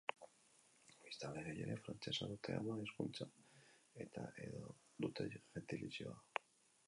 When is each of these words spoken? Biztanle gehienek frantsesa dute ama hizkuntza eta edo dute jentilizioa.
Biztanle 1.07 1.41
gehienek 1.47 1.81
frantsesa 1.87 2.29
dute 2.31 2.55
ama 2.61 2.77
hizkuntza 2.85 3.27
eta 4.07 4.23
edo 4.47 4.75
dute 5.07 5.27
jentilizioa. 5.35 6.19